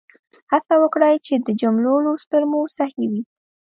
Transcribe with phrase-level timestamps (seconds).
[0.51, 3.21] هڅه وکړئ چې د جملو لوستل مو صحیح وي.